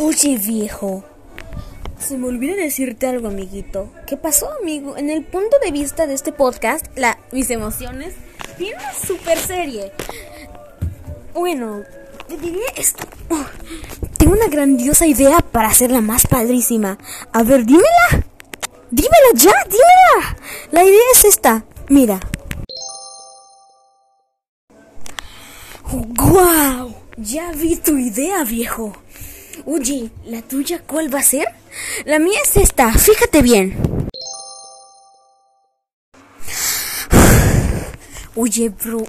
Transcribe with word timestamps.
Oye, 0.00 0.38
viejo. 0.38 1.02
Se 1.98 2.16
me 2.16 2.28
olvidó 2.28 2.54
decirte 2.54 3.08
algo, 3.08 3.26
amiguito. 3.28 3.90
¿Qué 4.06 4.16
pasó, 4.16 4.48
amigo? 4.60 4.96
En 4.96 5.10
el 5.10 5.24
punto 5.24 5.58
de 5.58 5.72
vista 5.72 6.06
de 6.06 6.14
este 6.14 6.30
podcast, 6.30 6.86
la, 6.96 7.18
mis 7.32 7.50
emociones, 7.50 8.14
tiene 8.56 8.76
una 8.76 8.94
super 8.94 9.36
serie. 9.36 9.90
Bueno, 11.34 11.82
te 12.28 12.36
diré 12.36 12.60
esto. 12.76 13.04
Oh, 13.28 13.44
tengo 14.18 14.34
una 14.34 14.46
grandiosa 14.46 15.04
idea 15.04 15.40
para 15.40 15.68
hacerla 15.68 16.00
más 16.00 16.28
padrísima. 16.28 16.96
A 17.32 17.42
ver, 17.42 17.66
dímela. 17.66 18.24
Dímela 18.92 19.30
ya, 19.34 19.52
dímela. 19.64 20.36
La 20.70 20.84
idea 20.84 21.02
es 21.16 21.24
esta. 21.24 21.64
Mira. 21.88 22.20
¡Guau! 25.90 26.94
Ya 27.16 27.50
vi 27.50 27.74
tu 27.74 27.98
idea, 27.98 28.44
viejo. 28.44 28.92
Oye, 29.66 30.10
¿la 30.24 30.42
tuya 30.42 30.82
cuál 30.86 31.12
va 31.12 31.20
a 31.20 31.22
ser? 31.22 31.46
La 32.04 32.18
mía 32.18 32.38
es 32.42 32.56
esta, 32.56 32.92
fíjate 32.92 33.42
bien. 33.42 33.76
Oye, 38.34 38.68
bro, 38.68 39.02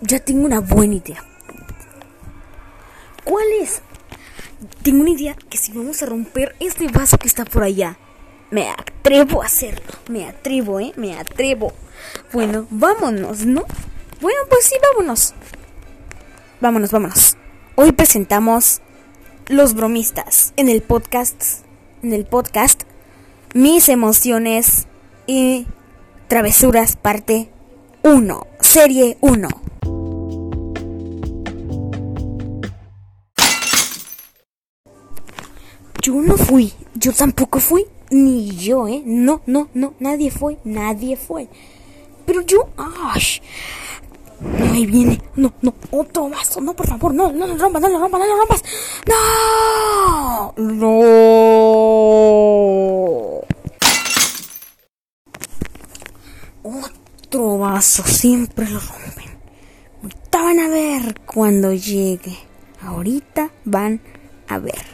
ya 0.00 0.18
tengo 0.18 0.46
una 0.46 0.60
buena 0.60 0.94
idea. 0.94 1.22
¿Cuál 3.24 3.44
es? 3.60 3.82
Tengo 4.82 5.02
una 5.02 5.10
idea 5.10 5.34
que 5.34 5.58
si 5.58 5.72
vamos 5.72 6.02
a 6.02 6.06
romper 6.06 6.56
este 6.58 6.88
vaso 6.88 7.18
que 7.18 7.28
está 7.28 7.44
por 7.44 7.62
allá, 7.62 7.98
me 8.50 8.70
atrevo 8.70 9.42
a 9.42 9.46
hacerlo. 9.46 9.92
Me 10.08 10.26
atrevo, 10.28 10.80
¿eh? 10.80 10.92
Me 10.96 11.18
atrevo. 11.18 11.72
Bueno, 12.32 12.66
vámonos, 12.70 13.44
¿no? 13.46 13.64
Bueno, 14.20 14.40
pues 14.48 14.66
sí, 14.66 14.76
vámonos. 14.82 15.34
Vámonos, 16.60 16.90
vámonos. 16.90 17.36
Hoy 17.74 17.92
presentamos 17.92 18.80
Los 19.48 19.74
bromistas 19.74 20.52
en 20.56 20.68
el 20.68 20.82
podcast 20.82 21.64
en 22.02 22.12
el 22.12 22.24
podcast 22.26 22.82
Mis 23.54 23.88
emociones 23.88 24.86
y 25.26 25.66
travesuras 26.28 26.96
parte 26.96 27.50
1, 28.02 28.46
serie 28.60 29.18
1. 29.20 29.48
Yo 36.02 36.14
no 36.14 36.36
fui, 36.36 36.72
yo 36.94 37.12
tampoco 37.12 37.60
fui, 37.60 37.86
ni 38.10 38.50
yo, 38.56 38.88
¿eh? 38.88 39.02
No, 39.04 39.42
no, 39.46 39.68
no, 39.74 39.94
nadie 40.00 40.30
fue, 40.30 40.58
nadie 40.64 41.16
fue. 41.16 41.48
Pero 42.26 42.42
yo, 42.42 42.68
¡ay! 42.76 43.22
Ahí 44.58 44.86
viene, 44.86 45.20
no, 45.36 45.52
no, 45.62 45.74
otro 45.90 46.28
vaso, 46.28 46.60
no, 46.60 46.74
por 46.74 46.86
favor, 46.86 47.14
no, 47.14 47.30
no 47.32 47.46
lo 47.46 47.56
rompas, 47.56 47.82
no 47.82 47.88
lo 47.88 47.98
rompas, 47.98 48.20
no 48.20 48.26
lo 48.26 48.36
rompas. 48.36 48.62
¡No! 49.06 50.54
¡No! 50.56 50.92
Otro 56.64 57.58
vaso, 57.58 58.02
siempre 58.04 58.68
lo 58.68 58.80
rompen. 58.80 59.32
Ahorita 60.02 60.42
van 60.42 60.60
a 60.60 60.68
ver 60.68 61.20
cuando 61.26 61.72
llegue. 61.72 62.36
Ahorita 62.82 63.50
van 63.64 64.00
a 64.48 64.58
ver. 64.58 64.84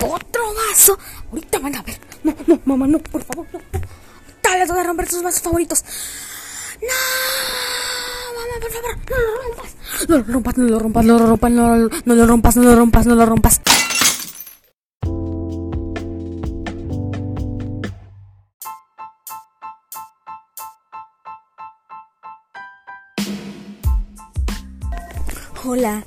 Otro 0.00 0.42
vaso. 0.68 0.98
Ahorita 1.30 1.58
van 1.58 1.76
a 1.76 1.82
ver. 1.82 2.13
No, 2.24 2.34
no, 2.46 2.60
mamá, 2.64 2.86
no, 2.86 2.98
por 2.98 3.22
favor, 3.22 3.46
no. 3.52 3.60
Dale, 4.42 4.66
voy 4.66 4.78
a 4.78 4.84
romper 4.84 5.08
tus 5.08 5.22
vasos 5.22 5.42
favoritos. 5.42 5.84
No, 6.80 6.88
mamá, 8.34 8.54
por 8.60 8.72
favor, 8.72 8.96
no 9.10 9.16
lo 9.20 9.32
rompas. 9.42 9.76
No 10.08 10.16
lo 10.16 10.24
rompas, 10.24 10.56
no 10.58 10.64
lo 10.66 10.78
rompas, 10.78 11.04
no 11.04 11.18
lo 11.18 11.26
rompas, 11.26 11.50
no 11.52 11.76
lo, 11.76 11.90
no 12.04 12.14
lo 12.14 12.26
rompas, 12.26 12.56
no 12.56 12.62
lo 12.62 12.74
rompas, 12.76 13.06
no 13.06 13.14
lo 13.14 13.26
rompas. 13.26 13.60
Hola. 25.66 26.04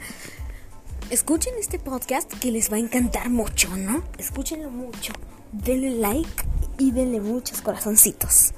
Escuchen 1.09 1.53
este 1.59 1.79
podcast 1.79 2.31
que 2.33 2.51
les 2.51 2.71
va 2.71 2.75
a 2.75 2.79
encantar 2.79 3.29
mucho, 3.29 3.75
¿no? 3.77 4.03
Escúchenlo 4.17 4.69
mucho. 4.69 5.13
Denle 5.51 5.91
like 5.91 6.45
y 6.77 6.91
denle 6.91 7.21
muchos 7.21 7.61
corazoncitos. 7.61 8.53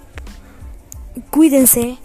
Cuídense. 1.31 1.97